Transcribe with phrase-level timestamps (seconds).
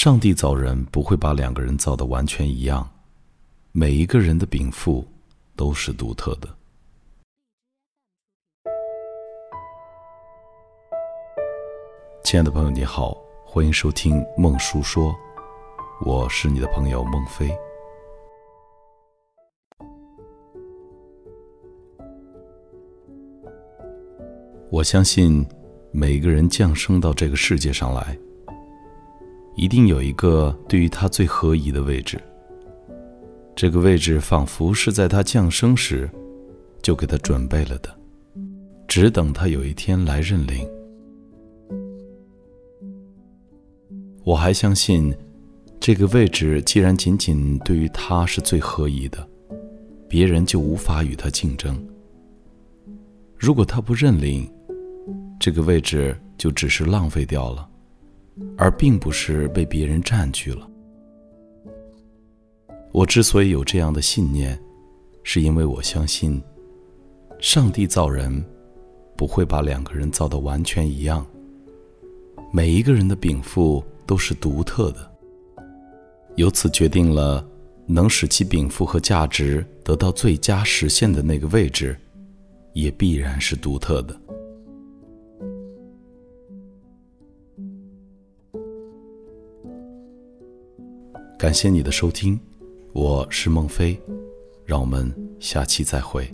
[0.00, 2.88] 上帝造人不会把两个人造的完全一样，
[3.72, 5.04] 每一个人的禀赋
[5.56, 6.48] 都是独特的。
[12.22, 15.12] 亲爱的朋友，你好，欢迎收听孟叔说，
[16.06, 17.50] 我是你的朋友孟非。
[24.70, 25.44] 我相信，
[25.90, 28.16] 每个人降生到这个世界上来。
[29.58, 32.16] 一定有一个对于他最合宜的位置。
[33.56, 36.08] 这个位置仿佛是在他降生时
[36.80, 37.92] 就给他准备了的，
[38.86, 40.64] 只等他有一天来认领。
[44.22, 45.12] 我还相信，
[45.80, 49.28] 这个位置既然仅仅对于他是最合宜的，
[50.08, 51.76] 别人就无法与他竞争。
[53.36, 54.48] 如果他不认领，
[55.40, 57.67] 这个位置就只是浪费掉了。
[58.56, 60.68] 而并不是被别人占据了。
[62.92, 64.58] 我之所以有这样的信念，
[65.22, 66.42] 是因为我相信，
[67.38, 68.44] 上帝造人
[69.16, 71.24] 不会把两个人造的完全一样。
[72.50, 75.10] 每一个人的禀赋都是独特的，
[76.36, 77.46] 由此决定了
[77.86, 81.94] 能使其禀赋和价值得到最佳实现的那个位置，
[82.72, 84.18] 也必然是独特的。
[91.38, 92.36] 感谢你的收听，
[92.92, 93.96] 我是孟非，
[94.64, 96.28] 让我们下期再会。